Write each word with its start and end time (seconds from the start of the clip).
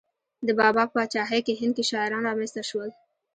د 0.47 0.49
بابا 0.59 0.83
په 0.87 0.93
پاچاهۍ 0.97 1.39
کې 1.47 1.53
هند 1.61 1.73
کې 1.77 1.83
شاعران 1.91 2.23
را 2.27 2.33
منځته 2.39 2.61
شول. 2.69 2.89